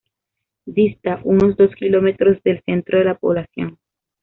Dista 0.65 1.19
unos 1.25 1.57
dos 1.57 1.75
kilómetros 1.75 2.41
del 2.41 2.63
centro 2.63 2.97
de 2.97 3.05
la 3.05 3.19
población. 3.19 3.77